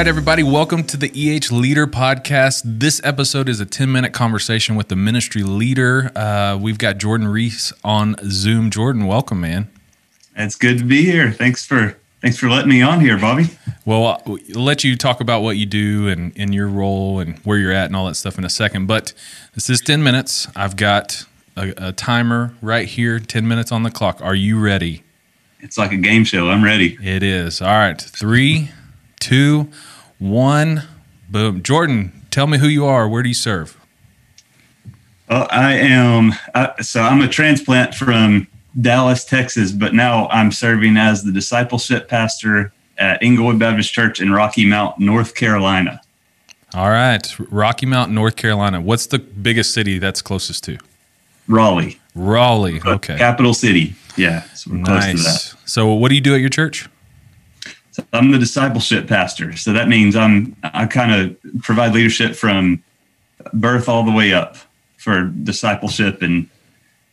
[0.00, 2.62] right, everybody, welcome to the EH Leader Podcast.
[2.64, 6.10] This episode is a 10 minute conversation with the ministry leader.
[6.16, 8.70] Uh, we've got Jordan Reese on Zoom.
[8.70, 9.68] Jordan, welcome, man.
[10.34, 11.30] It's good to be here.
[11.32, 13.48] Thanks for thanks for letting me on here, Bobby.
[13.84, 17.58] Well, I'll let you talk about what you do and in your role and where
[17.58, 18.86] you're at and all that stuff in a second.
[18.86, 19.12] But
[19.52, 20.48] this is 10 minutes.
[20.56, 21.26] I've got
[21.58, 24.22] a, a timer right here, 10 minutes on the clock.
[24.22, 25.02] Are you ready?
[25.58, 26.48] It's like a game show.
[26.48, 26.96] I'm ready.
[27.02, 27.60] It is.
[27.60, 28.00] All right.
[28.00, 28.70] Three,
[29.20, 29.68] two,
[30.18, 30.82] one.
[31.28, 31.62] Boom.
[31.62, 33.08] Jordan, tell me who you are.
[33.08, 33.78] Where do you serve?
[35.28, 36.32] Well, I am.
[36.54, 38.48] Uh, so I'm a transplant from
[38.80, 44.32] Dallas, Texas, but now I'm serving as the discipleship pastor at Englewood Baptist Church in
[44.32, 46.00] Rocky Mount, North Carolina.
[46.74, 47.34] All right.
[47.50, 48.80] Rocky Mount, North Carolina.
[48.80, 50.78] What's the biggest city that's closest to?
[51.48, 51.98] Raleigh.
[52.14, 52.80] Raleigh.
[52.84, 53.16] Okay.
[53.16, 53.94] Capital city.
[54.16, 54.42] Yeah.
[54.54, 55.54] So we're close to Nice.
[55.64, 56.88] So, what do you do at your church?
[57.92, 59.56] So I'm the discipleship pastor.
[59.56, 62.82] So that means I'm I kind of provide leadership from
[63.52, 64.56] birth all the way up
[64.96, 66.48] for discipleship and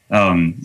[0.09, 0.55] um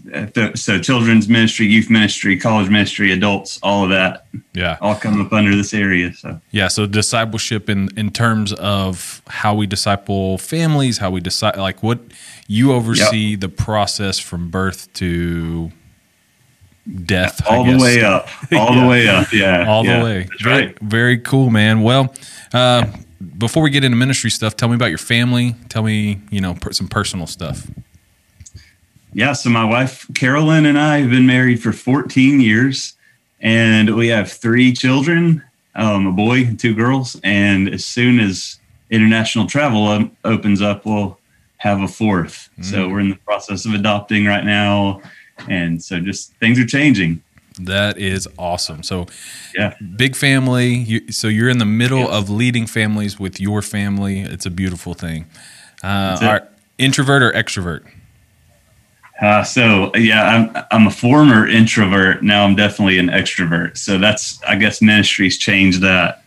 [0.54, 4.76] so children's ministry, youth ministry, college ministry, adults, all of that Yeah.
[4.80, 6.12] all come up under this area.
[6.14, 6.68] So Yeah.
[6.68, 11.98] So, discipleship in, in terms of how we disciple families, how we decide, like what
[12.46, 15.72] you oversee the process from birth to
[17.04, 17.42] death.
[17.48, 18.80] All the way up, all Yeah.
[18.82, 19.32] the way up.
[19.32, 20.18] Yeah, all yeah, the way.
[20.24, 20.78] That's very, right.
[20.80, 21.82] very cool, man.
[21.82, 22.14] Well,
[22.52, 22.86] uh,
[23.38, 25.54] before we get into ministry stuff, tell me about your family.
[25.68, 27.66] Tell me, you know, per- some personal stuff.
[29.12, 29.32] Yeah.
[29.34, 32.94] So my wife Carolyn and I have been married for 14 years,
[33.40, 35.42] and we have three children:
[35.74, 37.20] um, a boy and two girls.
[37.22, 38.58] And as soon as
[38.90, 41.18] international travel um, opens up, we'll
[41.58, 42.48] have a fourth.
[42.60, 45.00] So we're in the process of adopting right now,
[45.48, 47.22] and so just things are changing.
[47.60, 48.82] That is awesome.
[48.82, 49.06] So,
[49.54, 49.74] Yeah.
[49.96, 50.74] big family.
[50.74, 52.16] You, so you're in the middle Yeah.
[52.18, 54.20] of leading families with your family.
[54.20, 55.26] It's a beautiful thing.
[55.82, 56.48] Uh, are-
[56.78, 57.82] introvert or extrovert?
[59.20, 62.22] Uh, so yeah, I'm I'm a former introvert.
[62.24, 63.76] Now I'm definitely an extrovert.
[63.76, 66.24] So that's I guess ministries changed that.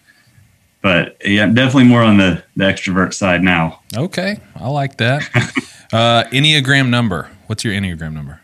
[0.81, 3.81] But yeah, I'm definitely more on the the extrovert side now.
[3.97, 5.23] Okay, I like that.
[5.91, 7.29] uh, Enneagram number.
[7.47, 8.39] What's your Enneagram number?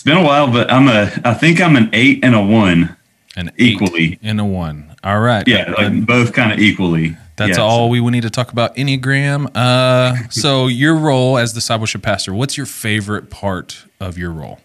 [0.00, 2.96] It's been a while, but I'm a I think I'm an eight and a one.
[3.36, 4.18] An eight Equally.
[4.22, 4.96] and a one.
[5.04, 5.46] All right.
[5.46, 7.18] Yeah, like both kind of equally.
[7.36, 9.50] That's Yeah, all we need to talk about Enneagram.
[9.54, 14.60] Uh, so, your role as the discipleship pastor, what's your favorite part of your role?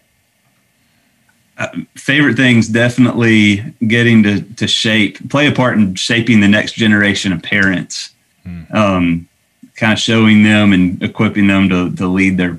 [1.95, 7.33] favorite things definitely getting to to shape play a part in shaping the next generation
[7.33, 8.13] of parents
[8.71, 9.27] um,
[9.75, 12.57] kind of showing them and equipping them to, to lead their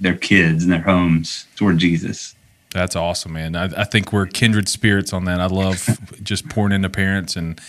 [0.00, 2.34] their kids and their homes toward jesus
[2.72, 3.56] That's awesome, man.
[3.56, 5.40] I, I think we're kindred spirits on that.
[5.40, 7.60] I love just pouring into parents and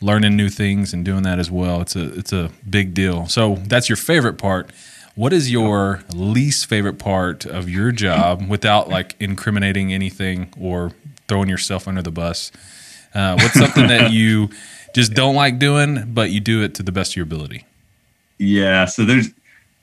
[0.00, 1.80] learning new things and doing that as well.
[1.80, 3.26] It's a it's a big deal.
[3.26, 4.70] So that's your favorite part.
[5.16, 10.92] What is your least favorite part of your job without like incriminating anything or
[11.26, 12.52] throwing yourself under the bus?
[13.14, 14.50] Uh, what's something that you
[14.94, 17.64] just don't like doing, but you do it to the best of your ability?
[18.38, 19.30] yeah so there's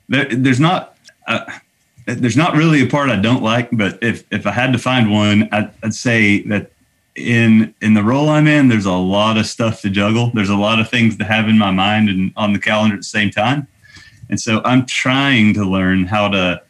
[0.10, 0.98] there, there's not
[1.28, 1.46] uh,
[2.06, 5.12] there's not really a part i don't like but if if i had to find
[5.12, 6.72] one I'd, I'd say that
[7.16, 10.32] in in the role i'm in there's a lot of stuff to juggle.
[10.34, 13.02] There's a lot of things to have in my mind and on the calendar at
[13.02, 13.68] the same time.
[14.30, 16.62] And so i'm trying to learn how to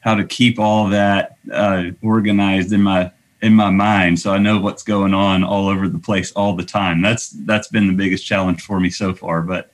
[0.00, 3.12] how to keep all that uh, organized in my
[3.42, 6.64] in my mind so i know what's going on all over the place all the
[6.64, 7.02] time.
[7.02, 9.71] That's that's been the biggest challenge for me so far but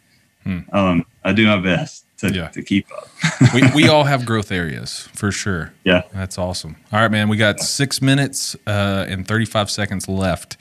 [0.49, 0.61] Hmm.
[0.77, 2.49] um, i do my best to, Yeah.
[2.49, 3.09] to keep up
[3.55, 5.73] we, we all have growth areas for sure.
[5.85, 6.77] yeah That's awesome.
[6.93, 7.29] All right, man.
[7.29, 10.57] We got six minutes uh, and 35 seconds left.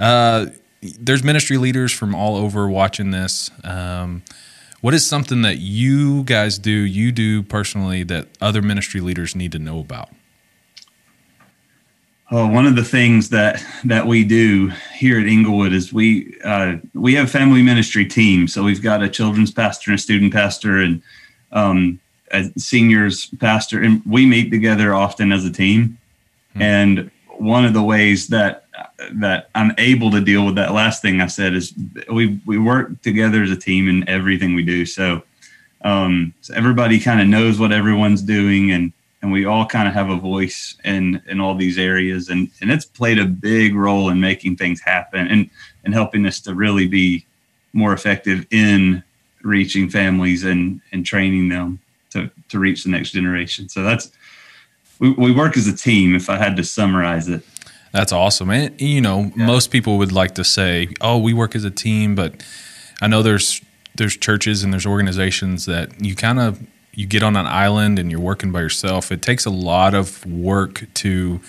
[0.00, 0.46] Uh,
[0.98, 3.50] there's ministry leaders from all over watching this.
[3.62, 4.22] Um,
[4.80, 9.52] what is something that you guys do, you do personally, that other ministry leaders need
[9.52, 10.08] to know about?
[12.32, 16.76] Oh, one of the things that that we do here at Englewood is we uh,
[16.94, 18.46] we have family ministry team.
[18.46, 21.02] So we've got a children's pastor and a student pastor and
[21.50, 21.98] um,
[22.30, 25.98] a seniors pastor, and we meet together often as a team.
[26.54, 28.64] And one of the ways that
[29.14, 31.74] that I'm able to deal with that last thing I said is
[32.12, 34.86] we we work together as a team in everything we do.
[34.86, 35.24] So,
[35.82, 38.92] um, so everybody kind of knows what everyone's doing and
[39.22, 42.70] and we all kind of have a voice in in all these areas and and
[42.70, 45.50] it's played a big role in making things happen and
[45.84, 47.24] and helping us to really be
[47.72, 49.02] more effective in
[49.42, 51.78] reaching families and and training them
[52.10, 54.10] to to reach the next generation so that's
[54.98, 57.42] we, we work as a team if i had to summarize it
[57.92, 58.50] That's awesome.
[58.50, 59.46] And you know, yeah.
[59.46, 62.42] most people would like to say, "Oh, we work as a team," but
[63.00, 63.60] I know there's
[63.96, 66.60] there's churches and there's organizations that you kind of
[67.00, 69.10] you get on an island and you're working by yourself.
[69.10, 71.40] It takes a lot of work to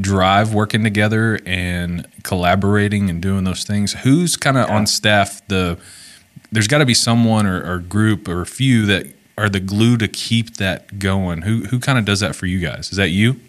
[0.00, 3.92] drive working together and collaborating and doing those things.
[3.92, 4.76] Who's kind of yeah.
[4.76, 5.42] on staff?
[5.48, 5.78] The
[6.52, 9.06] there's got to be someone or, or group or a few that
[9.36, 11.42] are the glue to keep that going.
[11.42, 12.90] Who who kind of does that for you guys?
[12.92, 13.40] Is that you?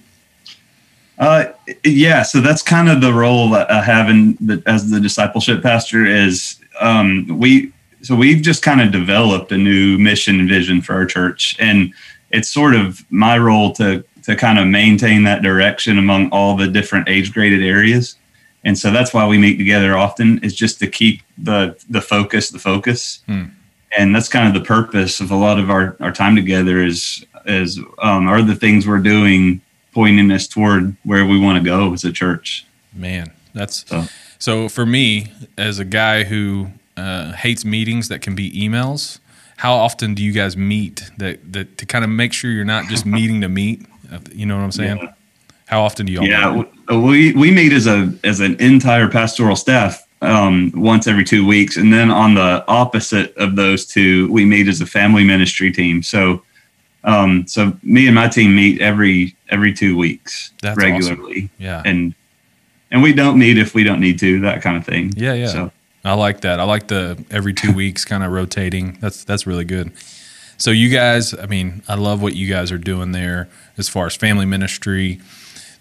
[1.19, 1.45] Uh,
[1.83, 2.23] yeah.
[2.23, 6.07] So that's kind of the role that I have in the, as the discipleship pastor.
[6.07, 7.71] Is um, we
[8.05, 11.91] so we've just kind of developed a new mission and vision for our church, and
[12.29, 16.67] it's sort of my role to to kind of maintain that direction among all the
[16.67, 18.15] different age graded areas.
[18.63, 22.49] And so that's why we meet together often is just to keep the the focus
[22.51, 23.23] the focus.
[23.25, 23.45] Hmm.
[23.97, 27.25] And that's kind of the purpose of a lot of our, our time together is
[27.45, 29.61] is um, are the things we're doing
[29.93, 32.67] pointing us toward where we want to go as a church.
[32.93, 34.05] Man, that's so,
[34.37, 39.19] so for me as a guy who uh, hates meetings that can be emails.
[39.57, 42.85] How often do you guys meet that, that to kind of make sure you're not
[42.85, 43.85] just meeting to meet?
[44.33, 44.97] You know what I'm saying?
[44.97, 45.13] Yeah.
[45.67, 46.19] How often do you?
[46.19, 51.23] All Yeah, we we meet as a as an entire pastoral staff um, once every
[51.23, 55.23] two weeks, and then on the opposite of those two, we meet as a family
[55.23, 56.03] ministry team.
[56.03, 56.43] So,
[57.03, 61.35] um, so me and my team meet every every two weeks That's regularly.
[61.35, 61.49] Awesome.
[61.57, 62.15] Yeah, and
[62.91, 65.13] and we don't meet if we don't need to, that kind of thing.
[65.15, 65.47] Yeah, yeah.
[65.47, 65.71] So
[66.05, 66.59] I like that.
[66.59, 68.97] I like the every two weeks kind of rotating.
[69.01, 69.91] That's that's really good.
[70.57, 74.05] So you guys, I mean, I love what you guys are doing there as far
[74.05, 75.19] as family ministry.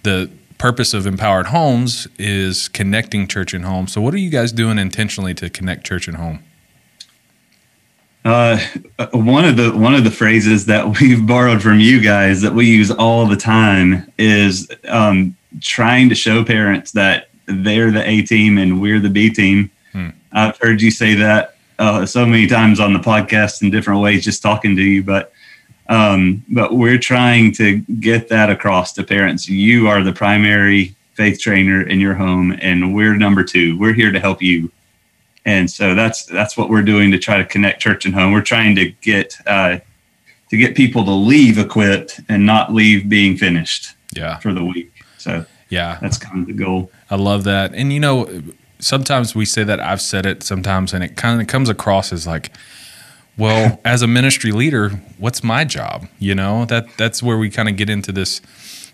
[0.03, 3.87] The purpose of Empowered Homes is connecting church and home.
[3.87, 6.43] So what are you guys doing intentionally to connect church and home?
[8.25, 8.59] Uh,
[9.13, 12.67] one of the one of the phrases that we've borrowed from you guys that we
[12.67, 18.57] use all the time is um, trying to show parents that they're the A team
[18.57, 19.71] and we're the B team.
[20.35, 24.25] I've heard you say that uh, so many times on the podcast in different ways,
[24.25, 25.03] just talking to you.
[25.03, 25.33] But
[25.89, 29.49] um, but we're trying to get that across to parents.
[29.49, 33.79] You are the primary faith trainer in your home, and we're number two.
[33.79, 34.71] We're here to help you.
[35.45, 38.33] And so that's that's what we're doing to try to connect church and home.
[38.33, 39.79] We're trying to get uh,
[40.51, 43.95] to get people to leave equipped and not leave being finished.
[44.15, 44.39] Yeah.
[44.39, 44.93] For the week.
[45.19, 46.91] So yeah, that's kind of the goal.
[47.11, 47.75] I love that.
[47.75, 48.43] And you know,
[48.85, 52.27] sometimes we say that I've said it sometimes, and it kind of comes across as
[52.27, 52.53] like,
[53.39, 56.07] well, as a ministry leader, what's my job?
[56.19, 58.43] You know, that that's where we kind of get into this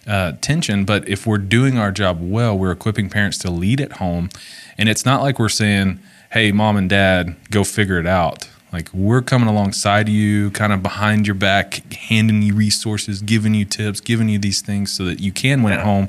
[0.06, 0.84] uh, tension.
[0.84, 4.30] But if we're doing our job well, we're equipping parents to lead at home,
[4.78, 5.98] and it's not like we're saying,
[6.30, 10.80] "Hey, mom and dad, go figure it out." Like we're coming alongside you, kind of
[10.80, 15.18] behind your back, handing you resources, giving you tips, giving you these things so that
[15.18, 15.80] you can win yeah.
[15.80, 16.08] at home.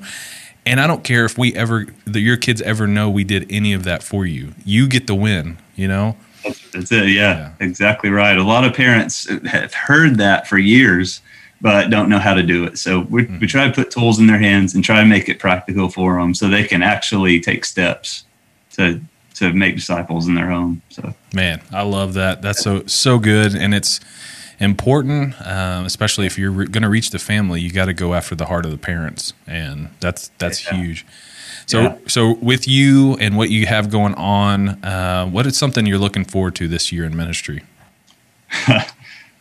[0.65, 3.73] And I don't care if we ever, that your kids ever know we did any
[3.73, 4.53] of that for you.
[4.63, 6.15] You get the win, you know?
[6.43, 7.09] That's, it.
[7.09, 8.37] Yeah, yeah, exactly right.
[8.37, 11.21] A lot of parents have heard that for years,
[11.61, 12.77] but don't know how to do it.
[12.77, 13.39] So we, mm-hmm.
[13.39, 16.19] we try to put tools in their hands and try to make it practical for
[16.19, 18.25] them so they can actually take steps
[18.73, 19.01] to
[19.35, 20.81] to make disciples in their home.
[20.89, 22.41] So man, I love that.
[22.41, 23.99] That's so so good, and it's
[24.61, 27.59] important, um, especially if you're re- going to reach the family.
[27.59, 30.75] You got to go after the heart of the parents, and that's that's yeah.
[30.75, 31.06] huge.
[31.65, 31.97] So, yeah.
[32.07, 36.25] so with you and what you have going on, uh, what is something you're looking
[36.25, 37.63] forward to this year in ministry?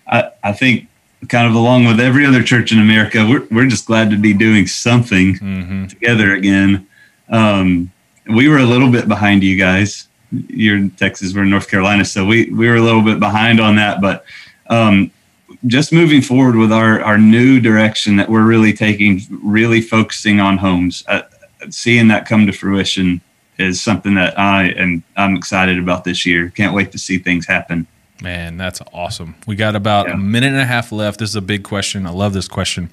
[0.07, 0.89] I, I, think,
[1.29, 4.33] kind of along with every other church in America, we're we're just glad to be
[4.33, 5.87] doing something mm-hmm.
[5.87, 6.87] together again.
[7.29, 7.93] Um,
[8.27, 10.09] we were a little bit behind you guys.
[10.31, 13.61] You're in Texas, we're in North Carolina, so we we were a little bit behind
[13.61, 14.25] on that, but
[14.71, 15.11] um,
[15.67, 20.59] just moving forward with our, our new direction that we're really taking, really focusing on
[20.59, 21.23] homes, uh,
[21.69, 23.21] seeing that come to fruition
[23.59, 26.51] is something that I am I'm excited about this year.
[26.51, 27.87] Can't wait to see things happen.
[28.23, 29.35] Man, that's awesome.
[29.47, 30.15] We got about yeah.
[30.15, 31.19] a minute and a half left.
[31.19, 32.07] This is a big question.
[32.07, 32.91] I love this question.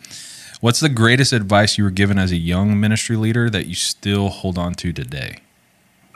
[0.60, 4.29] What's the greatest advice you were given as a young ministry leader that you still
[4.29, 5.38] hold on to today?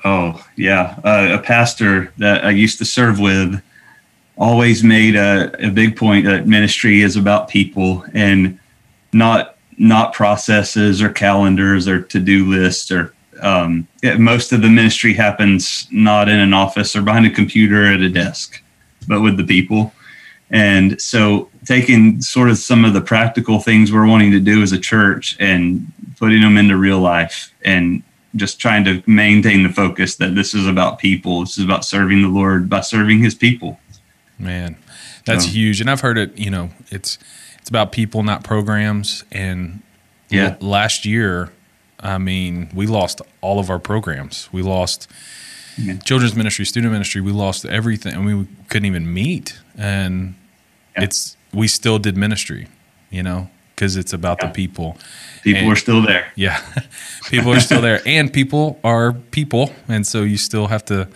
[0.03, 0.99] Oh, yeah.
[1.03, 3.61] Uh, a pastor that I used to serve with
[4.37, 8.59] always made a, a big point that ministry is about people and
[9.13, 15.13] not not processes or calendars or to-do lists or um, it, most of the ministry
[15.13, 18.61] happens not in an office or behind a computer at a desk
[19.07, 19.93] but with the people.
[20.51, 24.71] And so taking sort of some of the practical things we're wanting to do as
[24.71, 28.03] a church and putting them into real life and
[28.35, 32.21] just trying to maintain the focus that this is about people this is about serving
[32.21, 33.77] the lord by serving his people
[34.41, 34.75] Man,
[35.25, 35.81] that's huge.
[35.81, 36.37] And I've heard it.
[36.37, 37.17] You know, it's
[37.59, 39.23] it's about people, not programs.
[39.31, 39.81] And
[40.29, 41.51] yeah, l- last year,
[41.99, 44.49] I mean, we lost all of our programs.
[44.51, 45.07] We lost
[45.77, 45.97] yeah.
[45.97, 47.21] children's ministry, student ministry.
[47.21, 48.15] We lost everything.
[48.15, 50.35] I mean, we couldn't even meet, and
[50.95, 51.03] yeah.
[51.03, 52.67] it's we still did ministry,
[53.09, 54.47] you know, because it's about yeah.
[54.47, 54.97] the people.
[55.43, 56.31] People and, are still there.
[56.35, 56.61] Yeah,
[57.29, 61.07] people are still there, and people are people, and so you still have to.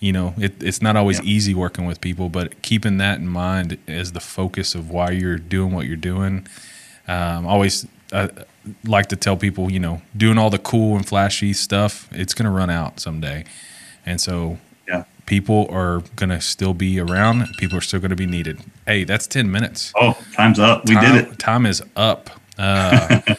[0.00, 3.78] You know, it, it's not always easy working with people, but keeping that in mind
[3.86, 6.46] as the focus of why you're doing what you're doing.
[7.06, 8.30] Um, always I
[8.84, 12.44] like to tell people, you know, doing all the cool and flashy stuff, it's going
[12.44, 13.44] to run out someday.
[14.04, 15.04] And so yeah.
[15.26, 17.46] people are going to still be around.
[17.58, 18.60] People are still going to be needed.
[18.86, 19.92] Hey, that's 10 minutes.
[19.96, 20.88] Oh, time's up.
[20.88, 21.38] We time, did it.
[21.38, 22.30] Time is up.
[22.58, 23.20] Uh,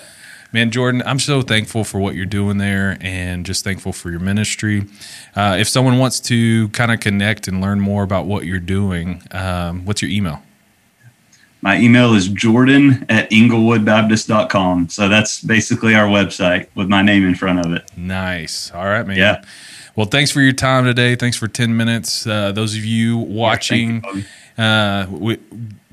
[0.51, 4.19] man, Jordan, I'm so thankful for what you're doing there and just thankful for your
[4.19, 4.85] ministry.
[5.35, 9.23] Uh, if someone wants to kind of connect and learn more about what you're doing,
[9.31, 10.41] um, what's your email?
[11.63, 14.89] My email is jordan at englewoodbaptist.com.
[14.89, 17.83] So that's basically our website with my name in front of it.
[17.95, 18.71] Nice.
[18.71, 19.17] All right, man.
[19.17, 19.43] Yeah.
[19.95, 21.15] Well, thanks for your time today.
[21.15, 22.25] Thanks for 10 minutes.
[22.25, 24.21] Uh, those of you watching, yeah,
[24.61, 25.39] uh, we,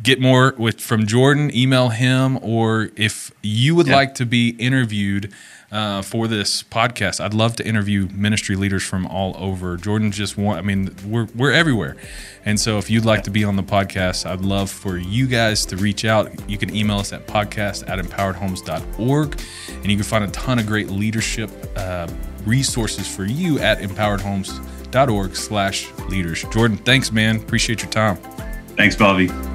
[0.02, 3.96] get more with from Jordan, email him, or if you would yeah.
[3.96, 5.32] like to be interviewed
[5.70, 7.22] uh, for this podcast.
[7.22, 9.76] I'd love to interview ministry leaders from all over.
[9.76, 10.58] Jordan's just one.
[10.58, 11.96] I mean, we're we're everywhere,
[12.44, 15.64] and so if you'd like to be on the podcast, I'd love for you guys
[15.66, 16.30] to reach out.
[16.48, 20.66] You can email us at podcast at empoweredhomes.org, and you can find a ton of
[20.66, 22.06] great leadership uh,
[22.44, 26.44] resources for you at empoweredhomes.org slash leaders.
[26.50, 27.36] Jordan, thanks, man.
[27.36, 28.18] Appreciate your time.
[28.78, 29.47] Thanks, Bobby.